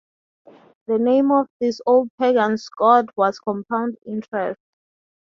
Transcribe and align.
The 0.87 0.97
name 0.97 1.31
of 1.31 1.45
this 1.59 1.79
old 1.85 2.09
pagan's 2.19 2.67
god 2.69 3.11
was 3.15 3.37
Compound 3.37 3.97
Interest. 4.03 4.57